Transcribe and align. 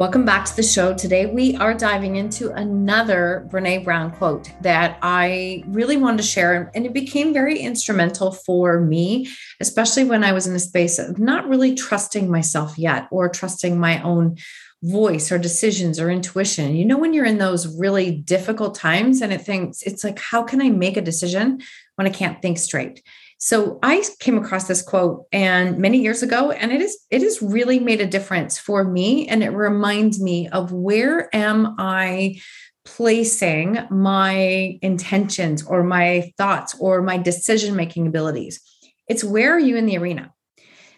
Welcome 0.00 0.24
back 0.24 0.46
to 0.46 0.56
the 0.56 0.62
show. 0.62 0.94
Today, 0.94 1.26
we 1.26 1.56
are 1.56 1.74
diving 1.74 2.16
into 2.16 2.52
another 2.52 3.46
Brene 3.50 3.84
Brown 3.84 4.10
quote 4.12 4.50
that 4.62 4.98
I 5.02 5.62
really 5.66 5.98
wanted 5.98 6.16
to 6.16 6.22
share. 6.22 6.70
And 6.74 6.86
it 6.86 6.94
became 6.94 7.34
very 7.34 7.58
instrumental 7.58 8.32
for 8.32 8.80
me, 8.80 9.28
especially 9.60 10.04
when 10.04 10.24
I 10.24 10.32
was 10.32 10.46
in 10.46 10.56
a 10.56 10.58
space 10.58 10.98
of 10.98 11.18
not 11.18 11.46
really 11.50 11.74
trusting 11.74 12.30
myself 12.30 12.78
yet 12.78 13.08
or 13.10 13.28
trusting 13.28 13.78
my 13.78 14.02
own 14.02 14.38
voice 14.82 15.30
or 15.30 15.36
decisions 15.36 16.00
or 16.00 16.10
intuition. 16.10 16.76
You 16.76 16.86
know, 16.86 16.96
when 16.96 17.12
you're 17.12 17.26
in 17.26 17.36
those 17.36 17.78
really 17.78 18.10
difficult 18.10 18.74
times 18.74 19.20
and 19.20 19.34
it 19.34 19.42
thinks, 19.42 19.82
it's 19.82 20.02
like, 20.02 20.18
how 20.18 20.42
can 20.42 20.62
I 20.62 20.70
make 20.70 20.96
a 20.96 21.02
decision 21.02 21.60
when 21.96 22.06
I 22.06 22.10
can't 22.10 22.40
think 22.40 22.56
straight? 22.56 23.02
So 23.42 23.78
I 23.82 24.04
came 24.18 24.36
across 24.36 24.68
this 24.68 24.82
quote 24.82 25.24
and 25.32 25.78
many 25.78 25.98
years 25.98 26.22
ago, 26.22 26.50
and 26.50 26.70
it 26.70 26.82
is 26.82 26.98
it 27.10 27.22
has 27.22 27.40
really 27.40 27.78
made 27.78 28.02
a 28.02 28.06
difference 28.06 28.58
for 28.58 28.84
me. 28.84 29.26
And 29.28 29.42
it 29.42 29.48
reminds 29.48 30.20
me 30.20 30.48
of 30.48 30.72
where 30.72 31.34
am 31.34 31.74
I 31.78 32.38
placing 32.84 33.78
my 33.90 34.78
intentions 34.82 35.66
or 35.66 35.82
my 35.82 36.30
thoughts 36.36 36.76
or 36.78 37.00
my 37.00 37.16
decision 37.16 37.74
making 37.74 38.06
abilities. 38.06 38.60
It's 39.08 39.24
where 39.24 39.54
are 39.54 39.58
you 39.58 39.76
in 39.76 39.86
the 39.86 39.96
arena? 39.96 40.34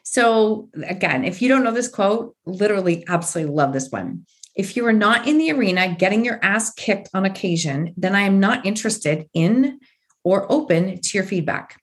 So 0.02 0.68
again, 0.82 1.24
if 1.24 1.42
you 1.42 1.48
don't 1.48 1.62
know 1.62 1.70
this 1.70 1.88
quote, 1.88 2.34
literally 2.44 3.04
absolutely 3.06 3.54
love 3.54 3.72
this 3.72 3.88
one. 3.90 4.27
If 4.56 4.77
you 4.77 4.84
are 4.86 4.92
not 4.92 5.28
in 5.28 5.38
the 5.38 5.52
arena 5.52 5.94
getting 5.96 6.24
your 6.24 6.40
ass 6.42 6.72
kicked 6.72 7.08
on 7.14 7.24
occasion, 7.24 7.94
then 7.96 8.16
I 8.16 8.22
am 8.22 8.40
not 8.40 8.66
interested 8.66 9.28
in 9.32 9.78
or 10.24 10.50
open 10.50 11.00
to 11.00 11.16
your 11.16 11.24
feedback. 11.24 11.81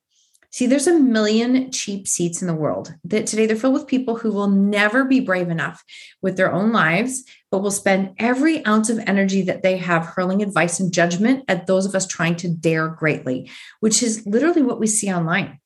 See, 0.52 0.66
there's 0.66 0.88
a 0.88 1.00
million 1.00 1.72
cheap 1.72 2.08
seats 2.08 2.42
in 2.42 2.48
the 2.48 2.56
world 2.56 2.96
that 3.04 3.28
today 3.28 3.46
they're 3.46 3.56
filled 3.56 3.76
with 3.76 3.88
people 3.88 4.16
who 4.16 4.32
will 4.32 4.48
never 4.48 5.06
be 5.06 5.20
brave 5.20 5.50
enough 5.50 5.84
with 6.24 6.38
their 6.38 6.52
own 6.52 6.72
lives, 6.72 7.24
but 7.52 7.60
will 7.60 7.70
spend 7.70 8.16
every 8.18 8.66
ounce 8.66 8.90
of 8.90 9.00
energy 9.06 9.44
that 9.44 9.62
they 9.62 9.78
have 9.78 10.06
hurling 10.06 10.42
advice 10.42 10.80
and 10.80 10.92
judgment 10.92 11.46
at 11.48 11.68
those 11.68 11.86
of 11.86 11.94
us 11.94 12.08
trying 12.08 12.36
to 12.38 12.50
dare 12.50 12.88
greatly, 12.88 13.50
which 13.80 14.02
is 14.02 14.26
literally 14.26 14.64
what 14.64 14.80
we 14.80 14.88
see 14.88 15.14
online. 15.14 15.60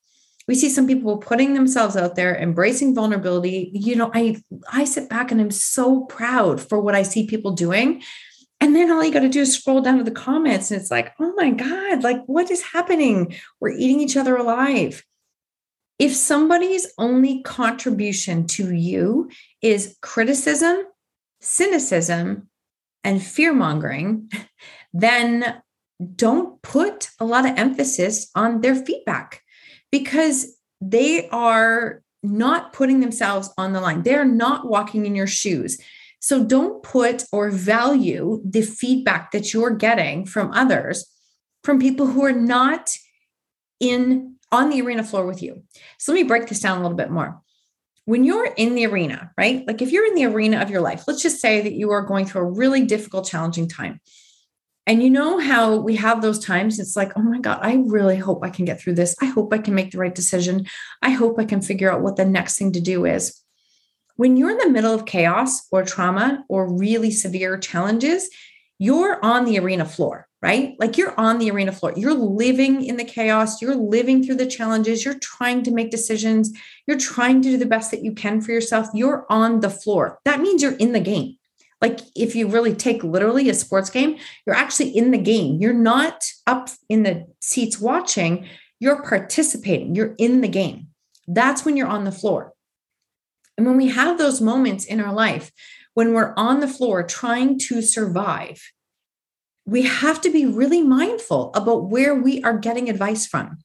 We 0.46 0.54
see 0.54 0.68
some 0.68 0.86
people 0.86 1.16
putting 1.16 1.54
themselves 1.54 1.96
out 1.96 2.16
there, 2.16 2.36
embracing 2.36 2.94
vulnerability. 2.94 3.70
You 3.72 3.96
know, 3.96 4.10
I 4.12 4.36
I 4.70 4.84
sit 4.84 5.08
back 5.08 5.32
and 5.32 5.40
I'm 5.40 5.50
so 5.50 6.02
proud 6.04 6.60
for 6.60 6.78
what 6.78 6.94
I 6.94 7.02
see 7.02 7.26
people 7.26 7.52
doing 7.52 8.02
and 8.60 8.74
then 8.74 8.90
all 8.90 9.04
you 9.04 9.12
got 9.12 9.20
to 9.20 9.28
do 9.28 9.40
is 9.40 9.56
scroll 9.56 9.80
down 9.80 9.98
to 9.98 10.04
the 10.04 10.10
comments 10.10 10.70
and 10.70 10.80
it's 10.80 10.90
like, 10.90 11.12
oh 11.20 11.32
my 11.36 11.50
God, 11.50 12.02
like 12.02 12.22
what 12.26 12.50
is 12.50 12.62
happening? 12.62 13.34
We're 13.60 13.72
eating 13.72 14.00
each 14.00 14.16
other 14.16 14.36
alive. 14.36 15.04
If 15.98 16.14
somebody's 16.14 16.92
only 16.98 17.42
contribution 17.42 18.46
to 18.48 18.74
you 18.74 19.30
is 19.62 19.96
criticism, 20.02 20.84
cynicism, 21.40 22.48
and 23.04 23.22
fear 23.22 23.52
mongering, 23.52 24.30
then 24.92 25.62
don't 26.16 26.60
put 26.62 27.10
a 27.20 27.24
lot 27.24 27.48
of 27.48 27.56
emphasis 27.56 28.30
on 28.34 28.60
their 28.60 28.74
feedback 28.74 29.42
because 29.92 30.56
they 30.80 31.28
are 31.28 32.02
not 32.22 32.72
putting 32.72 33.00
themselves 33.00 33.50
on 33.56 33.72
the 33.72 33.80
line. 33.80 34.02
They're 34.02 34.24
not 34.24 34.66
walking 34.66 35.06
in 35.06 35.14
your 35.14 35.26
shoes. 35.26 35.78
So 36.24 36.42
don't 36.42 36.82
put 36.82 37.24
or 37.32 37.50
value 37.50 38.40
the 38.46 38.62
feedback 38.62 39.30
that 39.32 39.52
you're 39.52 39.68
getting 39.68 40.24
from 40.24 40.52
others 40.52 41.04
from 41.62 41.78
people 41.78 42.06
who 42.06 42.24
are 42.24 42.32
not 42.32 42.96
in 43.78 44.36
on 44.50 44.70
the 44.70 44.80
arena 44.80 45.04
floor 45.04 45.26
with 45.26 45.42
you. 45.42 45.64
So 45.98 46.12
let 46.12 46.22
me 46.22 46.26
break 46.26 46.46
this 46.46 46.60
down 46.60 46.78
a 46.78 46.80
little 46.80 46.96
bit 46.96 47.10
more. 47.10 47.42
When 48.06 48.24
you're 48.24 48.46
in 48.46 48.74
the 48.74 48.86
arena, 48.86 49.32
right? 49.36 49.66
Like 49.66 49.82
if 49.82 49.92
you're 49.92 50.06
in 50.06 50.14
the 50.14 50.24
arena 50.24 50.62
of 50.62 50.70
your 50.70 50.80
life, 50.80 51.04
let's 51.06 51.20
just 51.20 51.42
say 51.42 51.60
that 51.60 51.74
you 51.74 51.90
are 51.90 52.00
going 52.00 52.24
through 52.24 52.40
a 52.40 52.52
really 52.52 52.86
difficult, 52.86 53.28
challenging 53.28 53.68
time. 53.68 54.00
And 54.86 55.02
you 55.02 55.10
know 55.10 55.38
how 55.38 55.76
we 55.76 55.96
have 55.96 56.22
those 56.22 56.38
times, 56.38 56.78
it's 56.78 56.96
like, 56.96 57.12
oh 57.16 57.22
my 57.22 57.38
God, 57.38 57.58
I 57.60 57.82
really 57.84 58.16
hope 58.16 58.42
I 58.42 58.48
can 58.48 58.64
get 58.64 58.80
through 58.80 58.94
this. 58.94 59.14
I 59.20 59.26
hope 59.26 59.52
I 59.52 59.58
can 59.58 59.74
make 59.74 59.90
the 59.90 59.98
right 59.98 60.14
decision. 60.14 60.64
I 61.02 61.10
hope 61.10 61.38
I 61.38 61.44
can 61.44 61.60
figure 61.60 61.92
out 61.92 62.00
what 62.00 62.16
the 62.16 62.24
next 62.24 62.56
thing 62.56 62.72
to 62.72 62.80
do 62.80 63.04
is 63.04 63.43
when 64.16 64.36
you're 64.36 64.50
in 64.50 64.58
the 64.58 64.70
middle 64.70 64.94
of 64.94 65.06
chaos 65.06 65.66
or 65.70 65.84
trauma 65.84 66.44
or 66.48 66.72
really 66.72 67.10
severe 67.10 67.58
challenges, 67.58 68.28
you're 68.78 69.24
on 69.24 69.44
the 69.44 69.58
arena 69.58 69.84
floor, 69.84 70.28
right? 70.42 70.74
Like 70.78 70.96
you're 70.96 71.18
on 71.18 71.38
the 71.38 71.50
arena 71.50 71.72
floor. 71.72 71.92
You're 71.96 72.14
living 72.14 72.84
in 72.84 72.96
the 72.96 73.04
chaos. 73.04 73.62
You're 73.62 73.76
living 73.76 74.24
through 74.24 74.36
the 74.36 74.46
challenges. 74.46 75.04
You're 75.04 75.18
trying 75.20 75.62
to 75.64 75.70
make 75.70 75.90
decisions. 75.90 76.52
You're 76.86 76.98
trying 76.98 77.42
to 77.42 77.50
do 77.50 77.56
the 77.56 77.66
best 77.66 77.90
that 77.90 78.04
you 78.04 78.12
can 78.12 78.40
for 78.40 78.52
yourself. 78.52 78.88
You're 78.94 79.26
on 79.28 79.60
the 79.60 79.70
floor. 79.70 80.18
That 80.24 80.40
means 80.40 80.62
you're 80.62 80.72
in 80.72 80.92
the 80.92 81.00
game. 81.00 81.36
Like 81.80 82.00
if 82.16 82.34
you 82.34 82.48
really 82.48 82.74
take 82.74 83.04
literally 83.04 83.50
a 83.50 83.54
sports 83.54 83.90
game, 83.90 84.16
you're 84.46 84.56
actually 84.56 84.88
in 84.96 85.10
the 85.10 85.18
game. 85.18 85.60
You're 85.60 85.74
not 85.74 86.24
up 86.46 86.70
in 86.88 87.02
the 87.02 87.26
seats 87.40 87.78
watching, 87.78 88.48
you're 88.80 89.02
participating. 89.02 89.94
You're 89.94 90.14
in 90.18 90.40
the 90.40 90.48
game. 90.48 90.88
That's 91.28 91.64
when 91.64 91.76
you're 91.76 91.86
on 91.86 92.04
the 92.04 92.12
floor. 92.12 92.53
And 93.56 93.66
when 93.66 93.76
we 93.76 93.88
have 93.88 94.18
those 94.18 94.40
moments 94.40 94.84
in 94.84 95.00
our 95.00 95.12
life, 95.12 95.52
when 95.94 96.12
we're 96.12 96.34
on 96.36 96.60
the 96.60 96.68
floor 96.68 97.02
trying 97.02 97.58
to 97.60 97.80
survive, 97.80 98.60
we 99.66 99.82
have 99.82 100.20
to 100.22 100.30
be 100.30 100.44
really 100.44 100.82
mindful 100.82 101.50
about 101.54 101.88
where 101.88 102.14
we 102.14 102.42
are 102.42 102.58
getting 102.58 102.90
advice 102.90 103.26
from. 103.26 103.58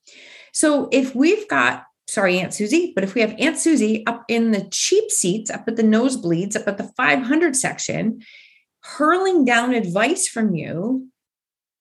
So 0.53 0.87
if 0.91 1.13
we've 1.13 1.47
got, 1.47 1.83
sorry, 2.07 2.39
Aunt 2.39 2.53
Susie, 2.53 2.93
but 2.95 3.03
if 3.03 3.15
we 3.15 3.21
have 3.21 3.35
Aunt 3.39 3.57
Susie 3.57 4.05
up 4.07 4.23
in 4.27 4.51
the 4.51 4.67
cheap 4.71 5.11
seats, 5.11 5.49
up 5.51 5.65
at 5.67 5.75
the 5.75 5.83
nosebleeds, 5.83 6.55
up 6.55 6.67
at 6.67 6.77
the 6.77 6.91
500 6.95 7.55
section, 7.55 8.21
hurling 8.81 9.43
down 9.43 9.73
advice 9.73 10.27
from 10.27 10.55
you, 10.55 11.07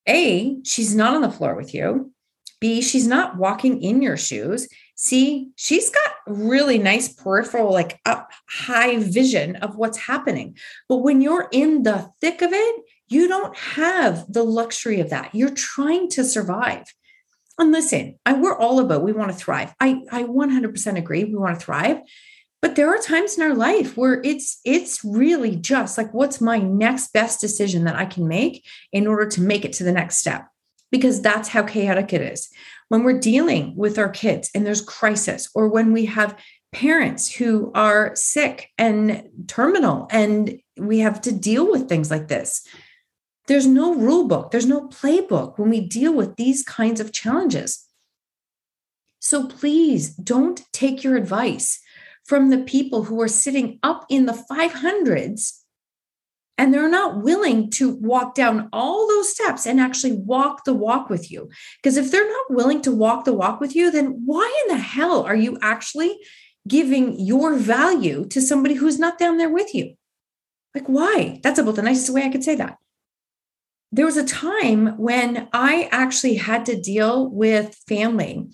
A, 0.08 0.56
she's 0.64 0.94
not 0.94 1.14
on 1.14 1.22
the 1.22 1.30
floor 1.30 1.54
with 1.54 1.74
you. 1.74 2.12
B, 2.60 2.82
she's 2.82 3.06
not 3.06 3.36
walking 3.36 3.82
in 3.82 4.02
your 4.02 4.16
shoes. 4.16 4.68
See, 5.00 5.50
she's 5.54 5.90
got 5.90 6.10
really 6.26 6.76
nice 6.76 7.08
peripheral, 7.08 7.72
like 7.72 8.00
up 8.04 8.32
high 8.48 8.98
vision 8.98 9.54
of 9.54 9.76
what's 9.76 9.96
happening. 9.96 10.58
But 10.88 10.98
when 10.98 11.20
you're 11.20 11.46
in 11.52 11.84
the 11.84 12.10
thick 12.20 12.42
of 12.42 12.52
it, 12.52 12.80
you 13.06 13.28
don't 13.28 13.56
have 13.56 14.30
the 14.30 14.42
luxury 14.42 14.98
of 14.98 15.10
that. 15.10 15.32
You're 15.36 15.54
trying 15.54 16.10
to 16.10 16.24
survive. 16.24 16.82
And 17.60 17.70
listen, 17.70 18.18
I, 18.26 18.32
we're 18.32 18.58
all 18.58 18.80
about 18.80 19.04
we 19.04 19.12
want 19.12 19.30
to 19.30 19.38
thrive. 19.38 19.72
I, 19.78 20.00
I 20.10 20.24
100% 20.24 20.98
agree. 20.98 21.22
We 21.22 21.36
want 21.36 21.60
to 21.60 21.64
thrive. 21.64 22.00
But 22.60 22.74
there 22.74 22.92
are 22.92 22.98
times 22.98 23.38
in 23.38 23.44
our 23.44 23.54
life 23.54 23.96
where 23.96 24.20
it's 24.24 24.60
it's 24.64 25.04
really 25.04 25.54
just 25.54 25.96
like 25.96 26.12
what's 26.12 26.40
my 26.40 26.58
next 26.58 27.12
best 27.12 27.40
decision 27.40 27.84
that 27.84 27.94
I 27.94 28.04
can 28.04 28.26
make 28.26 28.66
in 28.90 29.06
order 29.06 29.26
to 29.30 29.40
make 29.40 29.64
it 29.64 29.74
to 29.74 29.84
the 29.84 29.92
next 29.92 30.16
step 30.16 30.48
because 30.90 31.20
that's 31.20 31.48
how 31.48 31.62
chaotic 31.62 32.12
it 32.12 32.22
is 32.22 32.48
when 32.88 33.02
we're 33.02 33.18
dealing 33.18 33.74
with 33.76 33.98
our 33.98 34.08
kids 34.08 34.50
and 34.54 34.66
there's 34.66 34.80
crisis, 34.80 35.48
or 35.54 35.68
when 35.68 35.92
we 35.92 36.06
have 36.06 36.38
parents 36.72 37.32
who 37.32 37.70
are 37.74 38.12
sick 38.14 38.70
and 38.78 39.28
terminal 39.46 40.06
and 40.10 40.58
we 40.76 40.98
have 40.98 41.20
to 41.20 41.32
deal 41.32 41.70
with 41.70 41.88
things 41.88 42.10
like 42.10 42.28
this. 42.28 42.66
There's 43.46 43.66
no 43.66 43.94
rule 43.94 44.28
book, 44.28 44.50
there's 44.50 44.66
no 44.66 44.88
playbook 44.88 45.58
when 45.58 45.70
we 45.70 45.80
deal 45.80 46.12
with 46.12 46.36
these 46.36 46.62
kinds 46.62 47.00
of 47.00 47.12
challenges. 47.12 47.86
So 49.20 49.46
please 49.46 50.10
don't 50.10 50.62
take 50.72 51.02
your 51.02 51.16
advice 51.16 51.80
from 52.24 52.50
the 52.50 52.58
people 52.58 53.04
who 53.04 53.20
are 53.20 53.28
sitting 53.28 53.78
up 53.82 54.04
in 54.10 54.26
the 54.26 54.44
500s 54.50 55.57
and 56.58 56.74
they're 56.74 56.90
not 56.90 57.22
willing 57.22 57.70
to 57.70 57.94
walk 57.94 58.34
down 58.34 58.68
all 58.72 59.06
those 59.06 59.32
steps 59.32 59.64
and 59.64 59.80
actually 59.80 60.12
walk 60.12 60.64
the 60.64 60.74
walk 60.74 61.08
with 61.08 61.30
you. 61.30 61.48
Because 61.80 61.96
if 61.96 62.10
they're 62.10 62.28
not 62.28 62.50
willing 62.50 62.82
to 62.82 62.92
walk 62.92 63.24
the 63.24 63.32
walk 63.32 63.60
with 63.60 63.76
you, 63.76 63.92
then 63.92 64.22
why 64.26 64.64
in 64.64 64.76
the 64.76 64.82
hell 64.82 65.22
are 65.22 65.36
you 65.36 65.56
actually 65.62 66.18
giving 66.66 67.18
your 67.18 67.54
value 67.54 68.26
to 68.26 68.42
somebody 68.42 68.74
who's 68.74 68.98
not 68.98 69.18
down 69.18 69.38
there 69.38 69.48
with 69.48 69.72
you? 69.72 69.94
Like, 70.74 70.88
why? 70.88 71.40
That's 71.44 71.60
about 71.60 71.76
the 71.76 71.82
nicest 71.82 72.10
way 72.10 72.24
I 72.24 72.28
could 72.28 72.44
say 72.44 72.56
that. 72.56 72.76
There 73.92 74.04
was 74.04 74.16
a 74.16 74.24
time 74.24 74.98
when 74.98 75.48
I 75.52 75.88
actually 75.92 76.34
had 76.34 76.66
to 76.66 76.78
deal 76.78 77.30
with 77.30 77.74
family 77.88 78.48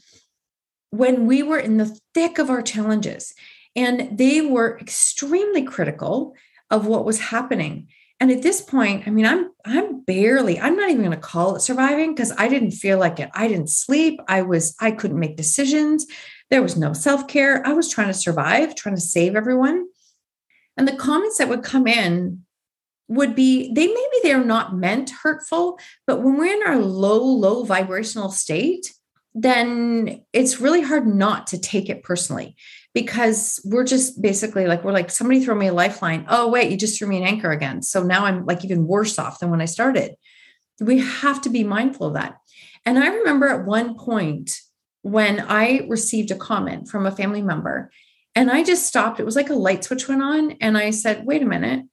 when 0.90 1.26
we 1.26 1.42
were 1.42 1.58
in 1.58 1.78
the 1.78 1.98
thick 2.12 2.38
of 2.38 2.50
our 2.50 2.62
challenges, 2.62 3.34
and 3.74 4.16
they 4.16 4.40
were 4.42 4.78
extremely 4.78 5.64
critical 5.64 6.34
of 6.70 6.87
what 6.87 7.05
was 7.05 7.20
happening. 7.20 7.88
And 8.20 8.31
at 8.31 8.43
this 8.43 8.61
point, 8.61 9.06
I 9.06 9.11
mean, 9.11 9.26
I'm 9.26 9.50
I'm 9.64 10.05
barely, 10.05 10.58
I'm 10.61 10.76
not 10.76 10.88
even 10.88 11.05
going 11.05 11.11
to 11.11 11.16
call 11.16 11.56
it 11.56 11.61
surviving 11.61 12.14
because 12.14 12.32
I 12.38 12.49
didn't 12.49 12.70
feel 12.72 12.99
like 12.99 13.19
it. 13.19 13.31
I 13.34 13.49
didn't 13.49 13.70
sleep. 13.70 14.20
I 14.28 14.43
was, 14.43 14.75
I 14.81 14.93
couldn't 14.93 15.19
make 15.19 15.37
decisions. 15.37 16.06
There 16.50 16.62
was 16.62 16.76
no 16.76 16.93
self-care. 16.93 17.66
I 17.66 17.72
was 17.72 17.90
trying 17.90 18.08
to 18.08 18.14
survive, 18.14 18.75
trying 18.75 18.94
to 18.94 19.00
save 19.00 19.34
everyone. 19.34 19.87
And 20.76 20.87
the 20.87 20.96
comments 20.96 21.38
that 21.38 21.49
would 21.49 21.62
come 21.62 21.87
in 21.87 22.44
would 23.08 23.34
be 23.34 23.72
they 23.75 23.87
maybe 23.87 24.16
they're 24.22 24.44
not 24.44 24.76
meant 24.76 25.11
hurtful, 25.22 25.78
but 26.06 26.22
when 26.22 26.37
we're 26.37 26.55
in 26.55 26.66
our 26.66 26.78
low, 26.78 27.22
low 27.22 27.64
vibrational 27.64 28.31
state, 28.31 28.94
then 29.34 30.25
it's 30.32 30.61
really 30.61 30.81
hard 30.81 31.06
not 31.06 31.49
to 31.49 31.58
take 31.58 31.90
it 31.90 32.02
personally 32.02 32.56
because 32.94 33.61
we're 33.64 33.85
just 33.85 34.23
basically 34.23 34.67
like, 34.67 34.85
we're 34.85 34.93
like, 34.93 35.11
somebody 35.11 35.44
throw 35.44 35.55
me 35.55 35.67
a 35.67 35.73
lifeline. 35.73 36.25
Oh, 36.29 36.49
wait, 36.49 36.70
you 36.70 36.76
just 36.76 36.96
threw 36.96 37.08
me 37.08 37.19
an 37.19 37.25
anchor 37.25 37.50
again. 37.50 37.82
So 37.82 38.02
now 38.02 38.25
I'm 38.25 38.46
like 38.46 38.64
even 38.64 38.87
worse 38.87 39.19
off 39.19 39.41
than 39.41 39.50
when 39.50 39.61
I 39.61 39.67
started. 39.67 40.14
We 40.81 41.00
have 41.00 41.43
to 41.43 41.50
be 41.50 41.64
mindful 41.64 42.06
of 42.06 42.14
that. 42.14 42.37
And 42.87 42.99
I 42.99 43.08
remember 43.08 43.49
at 43.49 43.67
one 43.67 43.96
point 43.96 44.61
when 45.02 45.41
I 45.41 45.87
received 45.88 46.31
a 46.31 46.37
comment 46.37 46.88
from 46.88 47.05
a 47.05 47.11
family 47.11 47.43
member 47.43 47.91
and 48.35 48.50
I 48.50 48.62
just 48.62 48.87
stopped. 48.87 49.20
It 49.20 49.26
was 49.26 49.37
like 49.37 49.50
a 49.50 49.55
light 49.55 49.85
switch 49.85 50.08
went 50.08 50.23
on. 50.23 50.52
And 50.61 50.79
I 50.79 50.90
said, 50.90 51.26
wait 51.26 51.43
a 51.43 51.47
minute. 51.47 51.85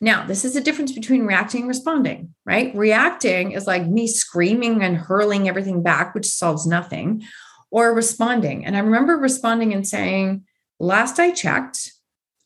Now, 0.00 0.26
this 0.26 0.44
is 0.44 0.54
the 0.54 0.60
difference 0.60 0.92
between 0.92 1.24
reacting 1.24 1.62
and 1.62 1.68
responding, 1.68 2.34
right? 2.44 2.74
Reacting 2.74 3.52
is 3.52 3.66
like 3.66 3.86
me 3.86 4.06
screaming 4.06 4.82
and 4.82 4.96
hurling 4.96 5.48
everything 5.48 5.82
back, 5.82 6.14
which 6.14 6.26
solves 6.26 6.66
nothing, 6.66 7.22
or 7.70 7.94
responding. 7.94 8.64
And 8.64 8.76
I 8.76 8.80
remember 8.80 9.16
responding 9.16 9.72
and 9.72 9.86
saying, 9.86 10.44
Last 10.78 11.18
I 11.18 11.30
checked, 11.30 11.92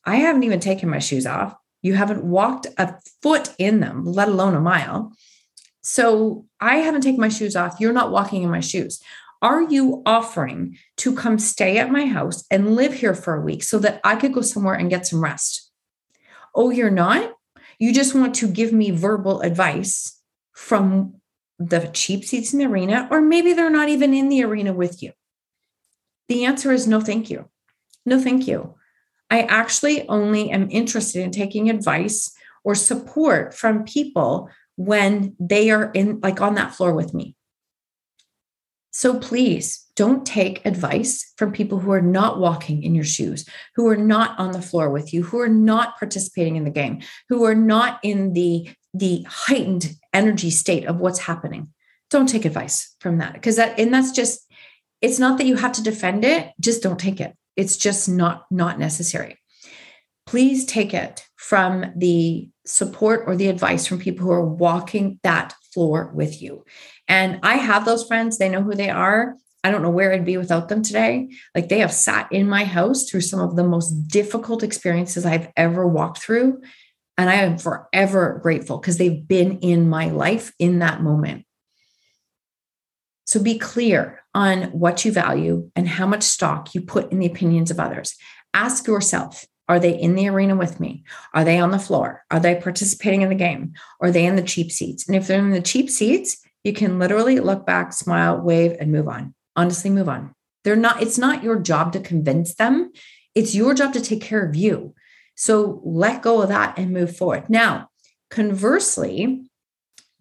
I 0.04 0.16
haven't 0.16 0.44
even 0.44 0.60
taken 0.60 0.88
my 0.88 0.98
shoes 0.98 1.26
off. 1.26 1.54
You 1.82 1.94
haven't 1.94 2.24
walked 2.24 2.66
a 2.78 2.94
foot 3.22 3.54
in 3.58 3.80
them, 3.80 4.04
let 4.04 4.28
alone 4.28 4.54
a 4.54 4.60
mile. 4.60 5.12
So 5.82 6.46
I 6.60 6.76
haven't 6.76 7.00
taken 7.02 7.20
my 7.20 7.28
shoes 7.28 7.56
off. 7.56 7.80
You're 7.80 7.92
not 7.92 8.12
walking 8.12 8.42
in 8.42 8.50
my 8.50 8.60
shoes. 8.60 9.00
Are 9.42 9.62
you 9.62 10.02
offering 10.04 10.76
to 10.98 11.14
come 11.14 11.38
stay 11.38 11.78
at 11.78 11.90
my 11.90 12.06
house 12.06 12.44
and 12.50 12.76
live 12.76 12.92
here 12.92 13.14
for 13.14 13.34
a 13.34 13.40
week 13.40 13.62
so 13.62 13.78
that 13.78 14.00
I 14.04 14.16
could 14.16 14.34
go 14.34 14.42
somewhere 14.42 14.74
and 14.74 14.90
get 14.90 15.06
some 15.06 15.22
rest? 15.22 15.70
Oh, 16.54 16.70
you're 16.70 16.90
not? 16.90 17.32
You 17.78 17.94
just 17.94 18.14
want 18.14 18.34
to 18.36 18.48
give 18.48 18.72
me 18.72 18.90
verbal 18.90 19.40
advice 19.40 20.20
from 20.52 21.14
the 21.60 21.90
cheap 21.92 22.24
seats 22.24 22.52
in 22.54 22.58
the 22.58 22.64
arena, 22.64 23.06
or 23.10 23.20
maybe 23.20 23.52
they're 23.52 23.70
not 23.70 23.90
even 23.90 24.14
in 24.14 24.30
the 24.30 24.42
arena 24.42 24.72
with 24.72 25.02
you. 25.02 25.12
The 26.28 26.46
answer 26.46 26.72
is 26.72 26.88
no, 26.88 27.00
thank 27.00 27.28
you. 27.28 27.48
No, 28.06 28.18
thank 28.18 28.48
you. 28.48 28.74
I 29.30 29.42
actually 29.42 30.08
only 30.08 30.50
am 30.50 30.70
interested 30.70 31.22
in 31.22 31.30
taking 31.30 31.68
advice 31.68 32.32
or 32.64 32.74
support 32.74 33.54
from 33.54 33.84
people 33.84 34.48
when 34.76 35.36
they 35.38 35.70
are 35.70 35.90
in, 35.92 36.20
like 36.20 36.40
on 36.40 36.54
that 36.54 36.74
floor 36.74 36.94
with 36.94 37.12
me. 37.12 37.36
So 38.90 39.18
please 39.18 39.86
don't 39.94 40.26
take 40.26 40.64
advice 40.64 41.32
from 41.36 41.52
people 41.52 41.78
who 41.78 41.92
are 41.92 42.02
not 42.02 42.40
walking 42.40 42.82
in 42.82 42.94
your 42.94 43.04
shoes, 43.04 43.46
who 43.76 43.86
are 43.86 43.96
not 43.96 44.36
on 44.38 44.52
the 44.52 44.62
floor 44.62 44.90
with 44.90 45.12
you, 45.12 45.22
who 45.22 45.38
are 45.40 45.48
not 45.48 45.98
participating 45.98 46.56
in 46.56 46.64
the 46.64 46.70
game, 46.70 47.00
who 47.28 47.44
are 47.44 47.54
not 47.54 48.00
in 48.02 48.32
the 48.32 48.70
the 48.94 49.24
heightened 49.28 49.94
energy 50.12 50.50
state 50.50 50.86
of 50.86 50.98
what's 50.98 51.20
happening. 51.20 51.72
Don't 52.10 52.28
take 52.28 52.44
advice 52.44 52.94
from 53.00 53.18
that 53.18 53.34
because 53.34 53.56
that 53.56 53.78
and 53.78 53.94
that's 53.94 54.12
just 54.12 54.50
it's 55.00 55.18
not 55.18 55.38
that 55.38 55.46
you 55.46 55.56
have 55.56 55.72
to 55.72 55.82
defend 55.82 56.24
it, 56.24 56.52
just 56.60 56.82
don't 56.82 56.98
take 56.98 57.20
it. 57.20 57.34
It's 57.56 57.76
just 57.76 58.08
not 58.08 58.46
not 58.50 58.78
necessary. 58.78 59.38
Please 60.26 60.64
take 60.64 60.94
it 60.94 61.24
from 61.36 61.92
the 61.96 62.48
support 62.66 63.24
or 63.26 63.36
the 63.36 63.48
advice 63.48 63.86
from 63.86 63.98
people 63.98 64.26
who 64.26 64.32
are 64.32 64.44
walking 64.44 65.18
that 65.22 65.54
floor 65.72 66.12
with 66.14 66.40
you. 66.42 66.64
And 67.08 67.40
I 67.42 67.56
have 67.56 67.84
those 67.84 68.06
friends, 68.06 68.38
they 68.38 68.48
know 68.48 68.62
who 68.62 68.74
they 68.74 68.90
are. 68.90 69.36
I 69.62 69.70
don't 69.70 69.82
know 69.82 69.90
where 69.90 70.12
I'd 70.12 70.24
be 70.24 70.36
without 70.36 70.68
them 70.68 70.82
today. 70.82 71.30
Like 71.54 71.68
they 71.68 71.80
have 71.80 71.92
sat 71.92 72.32
in 72.32 72.48
my 72.48 72.64
house 72.64 73.08
through 73.08 73.20
some 73.22 73.40
of 73.40 73.56
the 73.56 73.64
most 73.64 73.90
difficult 74.08 74.62
experiences 74.62 75.26
I've 75.26 75.48
ever 75.56 75.86
walked 75.86 76.18
through. 76.18 76.60
And 77.20 77.28
I 77.28 77.34
am 77.34 77.58
forever 77.58 78.40
grateful 78.42 78.78
because 78.78 78.96
they've 78.96 79.28
been 79.28 79.58
in 79.58 79.90
my 79.90 80.08
life 80.08 80.54
in 80.58 80.78
that 80.78 81.02
moment. 81.02 81.44
So 83.26 83.42
be 83.42 83.58
clear 83.58 84.22
on 84.34 84.62
what 84.72 85.04
you 85.04 85.12
value 85.12 85.70
and 85.76 85.86
how 85.86 86.06
much 86.06 86.22
stock 86.22 86.74
you 86.74 86.80
put 86.80 87.12
in 87.12 87.18
the 87.18 87.26
opinions 87.26 87.70
of 87.70 87.78
others. 87.78 88.16
Ask 88.54 88.86
yourself 88.86 89.44
Are 89.68 89.78
they 89.78 89.92
in 89.92 90.14
the 90.14 90.28
arena 90.28 90.56
with 90.56 90.80
me? 90.80 91.04
Are 91.34 91.44
they 91.44 91.58
on 91.58 91.72
the 91.72 91.78
floor? 91.78 92.24
Are 92.30 92.40
they 92.40 92.54
participating 92.54 93.20
in 93.20 93.28
the 93.28 93.34
game? 93.34 93.74
Are 94.00 94.10
they 94.10 94.24
in 94.24 94.36
the 94.36 94.42
cheap 94.42 94.72
seats? 94.72 95.06
And 95.06 95.14
if 95.14 95.26
they're 95.26 95.38
in 95.38 95.50
the 95.50 95.60
cheap 95.60 95.90
seats, 95.90 96.38
you 96.64 96.72
can 96.72 96.98
literally 96.98 97.38
look 97.38 97.66
back, 97.66 97.92
smile, 97.92 98.40
wave, 98.40 98.78
and 98.80 98.90
move 98.90 99.08
on. 99.08 99.34
Honestly, 99.56 99.90
move 99.90 100.08
on. 100.08 100.34
They're 100.64 100.74
not, 100.74 101.02
it's 101.02 101.18
not 101.18 101.44
your 101.44 101.60
job 101.60 101.92
to 101.92 102.00
convince 102.00 102.54
them. 102.54 102.92
It's 103.34 103.54
your 103.54 103.74
job 103.74 103.92
to 103.92 104.00
take 104.00 104.22
care 104.22 104.42
of 104.42 104.56
you. 104.56 104.94
So 105.40 105.80
let 105.86 106.20
go 106.20 106.42
of 106.42 106.50
that 106.50 106.78
and 106.78 106.92
move 106.92 107.16
forward. 107.16 107.48
Now, 107.48 107.88
conversely, 108.28 109.42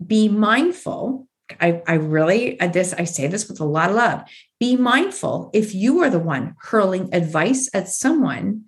be 0.08 0.30
mindful. 0.30 1.28
I, 1.60 1.82
I 1.86 1.96
really, 1.96 2.58
uh, 2.58 2.68
this, 2.68 2.94
I 2.94 3.04
say 3.04 3.28
this 3.28 3.50
with 3.50 3.60
a 3.60 3.66
lot 3.66 3.90
of 3.90 3.98
love. 3.98 4.24
Be 4.62 4.78
mindful 4.78 5.50
if 5.54 5.76
you 5.76 6.00
are 6.04 6.10
the 6.10 6.20
one 6.20 6.56
hurling 6.62 7.14
advice 7.14 7.70
at 7.74 7.90
someone 7.90 8.64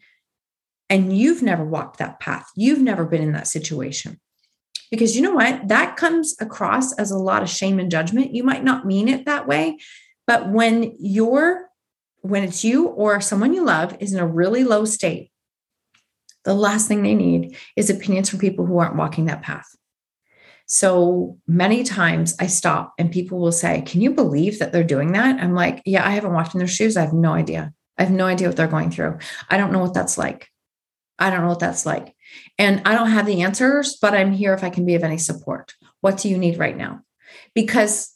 and 0.90 1.18
you've 1.18 1.42
never 1.42 1.64
walked 1.64 2.00
that 2.00 2.20
path, 2.20 2.52
you've 2.54 2.82
never 2.82 3.06
been 3.06 3.22
in 3.22 3.32
that 3.32 3.48
situation 3.48 4.20
because 4.90 5.16
you 5.16 5.22
know 5.22 5.34
what? 5.34 5.70
That 5.70 5.96
comes 5.96 6.36
across 6.42 6.92
as 6.96 7.12
a 7.12 7.18
lot 7.18 7.44
of 7.44 7.50
shame 7.50 7.80
and 7.80 7.90
judgment. 7.90 8.36
You 8.36 8.44
might 8.44 8.66
not 8.66 8.86
mean 8.86 9.08
it 9.08 9.24
that 9.24 9.48
way, 9.48 9.78
but 10.28 10.50
when 10.50 10.98
you're 11.00 11.70
when 12.24 12.44
it's 12.44 12.66
you 12.66 12.88
or 12.88 13.22
someone 13.22 13.54
you 13.54 13.64
love 13.64 13.96
is 14.02 14.14
in 14.14 14.20
a 14.20 14.28
really 14.28 14.66
low 14.66 14.84
state, 14.84 15.31
the 16.44 16.54
last 16.54 16.88
thing 16.88 17.04
they 17.04 17.16
need 17.16 17.56
is 17.76 17.90
opinions 17.90 18.30
from 18.30 18.40
people 18.40 18.66
who 18.66 18.80
aren't 18.80 18.96
walking 18.96 19.26
that 19.26 19.42
path. 19.42 19.68
So 20.66 21.38
many 21.48 21.84
times 21.84 22.36
I 22.40 22.48
stop 22.48 22.94
and 22.98 23.12
people 23.12 23.40
will 23.40 23.52
say, 23.52 23.82
Can 23.82 24.02
you 24.02 24.12
believe 24.12 24.60
that 24.60 24.72
they're 24.72 24.84
doing 24.84 25.12
that? 25.12 25.42
I'm 25.42 25.54
like, 25.54 25.82
Yeah, 25.86 26.08
I 26.08 26.12
haven't 26.12 26.34
walked 26.34 26.56
in 26.56 26.60
their 26.60 26.68
shoes. 26.68 26.96
I 26.96 27.02
have 27.02 27.14
no 27.14 27.34
idea. 27.34 27.74
I 27.98 28.04
have 28.04 28.12
no 28.12 28.26
idea 28.26 28.48
what 28.48 28.56
they're 28.56 28.68
going 28.68 28.90
through. 28.90 29.20
I 29.50 29.58
don't 29.58 29.72
know 29.72 29.80
what 29.80 29.94
that's 29.94 30.18
like. 30.18 30.50
I 31.20 31.30
don't 31.30 31.42
know 31.42 31.50
what 31.50 31.60
that's 31.60 31.86
like. 31.86 32.16
And 32.58 32.82
I 32.86 32.96
don't 32.96 33.12
have 33.12 33.26
the 33.26 33.42
answers, 33.42 33.98
but 34.02 34.16
I'm 34.16 34.32
here 34.32 34.54
if 34.54 34.64
I 34.64 34.70
can 34.70 34.86
be 34.86 34.96
of 34.96 35.04
any 35.04 35.18
support. 35.18 35.76
What 36.00 36.18
do 36.18 36.30
you 36.30 36.38
need 36.38 36.58
right 36.58 36.76
now? 36.76 37.02
Because 37.54 38.12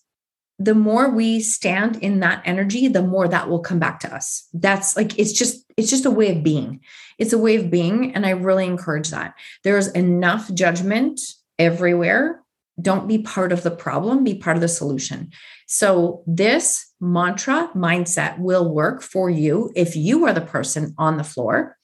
the 0.57 0.75
more 0.75 1.09
we 1.09 1.39
stand 1.41 1.97
in 1.97 2.21
that 2.21 2.41
energy, 2.45 2.87
the 2.87 3.01
more 3.01 3.27
that 3.27 3.49
will 3.49 3.59
come 3.59 3.79
back 3.79 3.99
to 4.01 4.15
us. 4.15 4.47
That's 4.53 4.95
like, 4.95 5.17
it's 5.19 5.33
just, 5.33 5.65
it's 5.75 5.89
just 5.89 6.05
a 6.05 6.11
way 6.11 6.35
of 6.35 6.43
being. 6.43 6.79
It's 7.17 7.33
a 7.33 7.37
way 7.37 7.55
of 7.55 7.69
being. 7.69 8.15
And 8.15 8.25
I 8.25 8.31
really 8.31 8.65
encourage 8.65 9.09
that. 9.09 9.33
There's 9.63 9.87
enough 9.89 10.53
judgment 10.53 11.19
everywhere. 11.59 12.41
Don't 12.81 13.07
be 13.07 13.19
part 13.19 13.51
of 13.51 13.63
the 13.63 13.71
problem, 13.71 14.23
be 14.23 14.35
part 14.35 14.57
of 14.57 14.61
the 14.61 14.67
solution. 14.67 15.31
So, 15.65 16.23
this 16.27 16.93
mantra 16.99 17.69
mindset 17.73 18.37
will 18.37 18.73
work 18.73 19.01
for 19.01 19.29
you 19.29 19.71
if 19.75 19.95
you 19.95 20.25
are 20.25 20.33
the 20.33 20.41
person 20.41 20.93
on 20.97 21.17
the 21.17 21.23
floor 21.23 21.77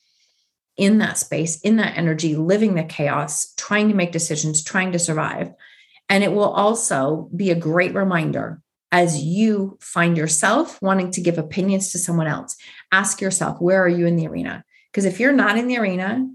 in 0.77 0.97
that 0.97 1.17
space, 1.17 1.59
in 1.61 1.77
that 1.77 1.97
energy, 1.97 2.35
living 2.35 2.75
the 2.75 2.83
chaos, 2.83 3.53
trying 3.55 3.87
to 3.87 3.95
make 3.95 4.11
decisions, 4.11 4.63
trying 4.63 4.91
to 4.91 4.99
survive. 4.99 5.51
And 6.11 6.25
it 6.25 6.33
will 6.33 6.49
also 6.49 7.29
be 7.33 7.51
a 7.51 7.55
great 7.55 7.93
reminder 7.93 8.61
as 8.91 9.23
you 9.23 9.77
find 9.79 10.17
yourself 10.17 10.77
wanting 10.81 11.09
to 11.11 11.21
give 11.21 11.37
opinions 11.37 11.93
to 11.93 11.97
someone 11.97 12.27
else. 12.27 12.57
Ask 12.91 13.21
yourself, 13.21 13.61
where 13.61 13.81
are 13.81 13.87
you 13.87 14.05
in 14.05 14.17
the 14.17 14.27
arena? 14.27 14.65
Because 14.91 15.05
if 15.05 15.21
you're 15.21 15.31
not 15.31 15.57
in 15.57 15.67
the 15.67 15.77
arena 15.77 16.27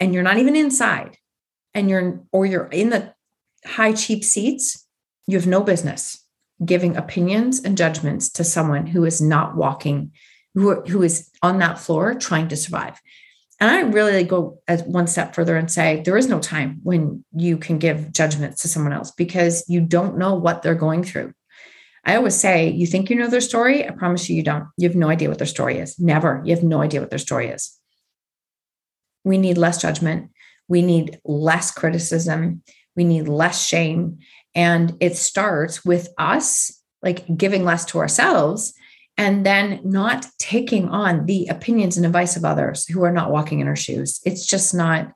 and 0.00 0.12
you're 0.12 0.22
not 0.22 0.36
even 0.36 0.54
inside 0.54 1.16
and 1.72 1.88
you're, 1.88 2.20
or 2.30 2.44
you're 2.44 2.66
in 2.66 2.90
the 2.90 3.14
high, 3.64 3.94
cheap 3.94 4.22
seats, 4.22 4.86
you 5.26 5.38
have 5.38 5.46
no 5.46 5.62
business 5.62 6.22
giving 6.62 6.94
opinions 6.94 7.64
and 7.64 7.78
judgments 7.78 8.28
to 8.32 8.44
someone 8.44 8.86
who 8.86 9.06
is 9.06 9.18
not 9.18 9.56
walking, 9.56 10.12
who, 10.52 10.82
who 10.82 11.02
is 11.02 11.30
on 11.42 11.58
that 11.60 11.78
floor 11.78 12.12
trying 12.12 12.48
to 12.48 12.56
survive. 12.56 13.00
And 13.60 13.70
I 13.70 13.80
really 13.82 14.24
go 14.24 14.58
as 14.66 14.82
one 14.82 15.06
step 15.06 15.34
further 15.34 15.56
and 15.56 15.70
say 15.70 16.02
there 16.04 16.16
is 16.16 16.28
no 16.28 16.40
time 16.40 16.80
when 16.82 17.24
you 17.32 17.56
can 17.56 17.78
give 17.78 18.12
judgments 18.12 18.62
to 18.62 18.68
someone 18.68 18.92
else 18.92 19.12
because 19.12 19.64
you 19.68 19.80
don't 19.80 20.18
know 20.18 20.34
what 20.34 20.62
they're 20.62 20.74
going 20.74 21.04
through. 21.04 21.32
I 22.04 22.16
always 22.16 22.34
say, 22.34 22.68
you 22.68 22.86
think 22.86 23.08
you 23.08 23.16
know 23.16 23.28
their 23.28 23.40
story? 23.40 23.86
I 23.86 23.90
promise 23.92 24.28
you, 24.28 24.36
you 24.36 24.42
don't. 24.42 24.66
You 24.76 24.88
have 24.88 24.96
no 24.96 25.08
idea 25.08 25.28
what 25.28 25.38
their 25.38 25.46
story 25.46 25.78
is. 25.78 25.98
Never. 25.98 26.42
You 26.44 26.54
have 26.54 26.64
no 26.64 26.82
idea 26.82 27.00
what 27.00 27.10
their 27.10 27.18
story 27.18 27.48
is. 27.48 27.78
We 29.24 29.38
need 29.38 29.56
less 29.56 29.80
judgment. 29.80 30.30
We 30.68 30.82
need 30.82 31.18
less 31.24 31.70
criticism. 31.70 32.62
We 32.96 33.04
need 33.04 33.28
less 33.28 33.64
shame. 33.64 34.18
And 34.54 34.96
it 35.00 35.16
starts 35.16 35.84
with 35.84 36.08
us 36.18 36.82
like 37.02 37.24
giving 37.36 37.64
less 37.64 37.84
to 37.86 37.98
ourselves 37.98 38.74
and 39.16 39.46
then 39.46 39.80
not 39.84 40.26
taking 40.38 40.88
on 40.88 41.26
the 41.26 41.46
opinions 41.46 41.96
and 41.96 42.04
advice 42.04 42.36
of 42.36 42.44
others 42.44 42.86
who 42.86 43.04
are 43.04 43.12
not 43.12 43.30
walking 43.30 43.60
in 43.60 43.68
our 43.68 43.76
shoes. 43.76 44.20
It's 44.24 44.46
just 44.46 44.74
not, 44.74 45.12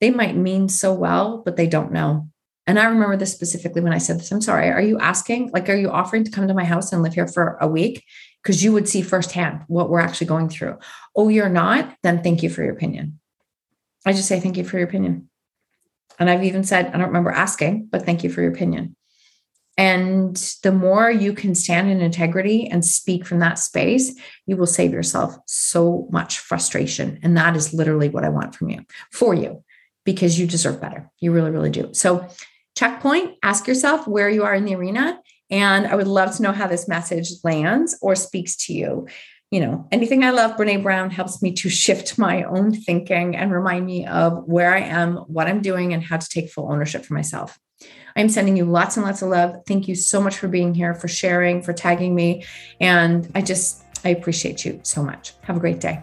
they 0.00 0.10
might 0.10 0.36
mean 0.36 0.68
so 0.68 0.92
well, 0.92 1.42
but 1.44 1.56
they 1.56 1.66
don't 1.66 1.92
know. 1.92 2.28
And 2.66 2.78
I 2.78 2.84
remember 2.84 3.16
this 3.16 3.32
specifically 3.32 3.80
when 3.80 3.94
I 3.94 3.98
said 3.98 4.18
this. 4.18 4.30
I'm 4.30 4.42
sorry. 4.42 4.68
Are 4.68 4.82
you 4.82 4.98
asking, 4.98 5.50
like, 5.52 5.68
are 5.70 5.76
you 5.76 5.90
offering 5.90 6.24
to 6.24 6.30
come 6.30 6.48
to 6.48 6.54
my 6.54 6.64
house 6.64 6.92
and 6.92 7.02
live 7.02 7.14
here 7.14 7.26
for 7.26 7.56
a 7.60 7.66
week? 7.66 8.04
Because 8.42 8.62
you 8.62 8.72
would 8.72 8.88
see 8.88 9.00
firsthand 9.00 9.62
what 9.68 9.88
we're 9.88 10.00
actually 10.00 10.26
going 10.26 10.50
through. 10.50 10.78
Oh, 11.16 11.28
you're 11.28 11.48
not? 11.48 11.96
Then 12.02 12.22
thank 12.22 12.42
you 12.42 12.50
for 12.50 12.62
your 12.62 12.74
opinion. 12.74 13.20
I 14.04 14.12
just 14.12 14.28
say 14.28 14.38
thank 14.38 14.56
you 14.56 14.64
for 14.64 14.78
your 14.78 14.86
opinion. 14.86 15.30
And 16.18 16.28
I've 16.28 16.44
even 16.44 16.62
said, 16.64 16.88
I 16.88 16.98
don't 16.98 17.06
remember 17.06 17.30
asking, 17.30 17.88
but 17.90 18.04
thank 18.04 18.22
you 18.22 18.30
for 18.30 18.42
your 18.42 18.52
opinion. 18.52 18.96
And 19.78 20.36
the 20.64 20.72
more 20.72 21.08
you 21.08 21.32
can 21.32 21.54
stand 21.54 21.88
in 21.88 22.02
integrity 22.02 22.66
and 22.66 22.84
speak 22.84 23.24
from 23.24 23.38
that 23.38 23.60
space, 23.60 24.12
you 24.44 24.56
will 24.56 24.66
save 24.66 24.92
yourself 24.92 25.36
so 25.46 26.08
much 26.10 26.40
frustration. 26.40 27.20
And 27.22 27.36
that 27.36 27.54
is 27.56 27.72
literally 27.72 28.08
what 28.08 28.24
I 28.24 28.28
want 28.28 28.56
from 28.56 28.70
you, 28.70 28.84
for 29.12 29.34
you, 29.34 29.62
because 30.04 30.38
you 30.38 30.48
deserve 30.48 30.80
better. 30.80 31.08
You 31.20 31.30
really, 31.30 31.52
really 31.52 31.70
do. 31.70 31.90
So, 31.92 32.28
checkpoint, 32.76 33.36
ask 33.42 33.66
yourself 33.68 34.06
where 34.06 34.28
you 34.28 34.42
are 34.42 34.54
in 34.54 34.64
the 34.64 34.74
arena. 34.74 35.20
And 35.50 35.86
I 35.86 35.94
would 35.94 36.06
love 36.08 36.36
to 36.36 36.42
know 36.42 36.52
how 36.52 36.66
this 36.66 36.88
message 36.88 37.30
lands 37.42 37.96
or 38.02 38.14
speaks 38.14 38.56
to 38.66 38.74
you. 38.74 39.06
You 39.50 39.60
know, 39.60 39.88
anything 39.90 40.24
I 40.24 40.30
love, 40.30 40.56
Brene 40.56 40.82
Brown 40.82 41.10
helps 41.10 41.40
me 41.40 41.52
to 41.52 41.70
shift 41.70 42.18
my 42.18 42.42
own 42.42 42.72
thinking 42.72 43.34
and 43.34 43.50
remind 43.50 43.86
me 43.86 44.06
of 44.06 44.44
where 44.46 44.74
I 44.74 44.80
am, 44.80 45.16
what 45.16 45.46
I'm 45.46 45.62
doing, 45.62 45.94
and 45.94 46.02
how 46.02 46.18
to 46.18 46.28
take 46.28 46.50
full 46.50 46.70
ownership 46.70 47.04
for 47.04 47.14
myself. 47.14 47.58
I'm 48.14 48.28
sending 48.28 48.56
you 48.56 48.64
lots 48.64 48.96
and 48.96 49.06
lots 49.06 49.22
of 49.22 49.30
love. 49.30 49.56
Thank 49.66 49.88
you 49.88 49.94
so 49.94 50.20
much 50.20 50.36
for 50.36 50.48
being 50.48 50.74
here, 50.74 50.92
for 50.94 51.08
sharing, 51.08 51.62
for 51.62 51.72
tagging 51.72 52.14
me. 52.14 52.44
And 52.80 53.30
I 53.34 53.40
just, 53.40 53.84
I 54.04 54.10
appreciate 54.10 54.64
you 54.64 54.80
so 54.82 55.02
much. 55.02 55.32
Have 55.44 55.56
a 55.56 55.60
great 55.60 55.80
day. 55.80 56.02